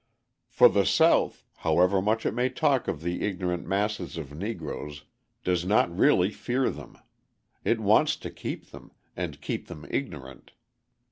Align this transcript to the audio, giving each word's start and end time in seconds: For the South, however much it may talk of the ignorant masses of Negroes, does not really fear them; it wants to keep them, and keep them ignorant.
For 0.47 0.67
the 0.67 0.87
South, 0.87 1.45
however 1.57 2.01
much 2.01 2.25
it 2.25 2.33
may 2.33 2.49
talk 2.49 2.87
of 2.87 3.03
the 3.03 3.21
ignorant 3.21 3.67
masses 3.67 4.17
of 4.17 4.33
Negroes, 4.33 5.03
does 5.43 5.63
not 5.63 5.95
really 5.95 6.31
fear 6.31 6.71
them; 6.71 6.97
it 7.63 7.79
wants 7.79 8.15
to 8.15 8.31
keep 8.31 8.71
them, 8.71 8.91
and 9.15 9.39
keep 9.41 9.67
them 9.67 9.85
ignorant. 9.91 10.53